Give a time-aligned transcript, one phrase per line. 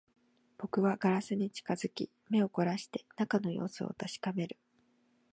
[0.57, 4.57] 僕はガラスに近づき、目を凝らして中の様子を確かめる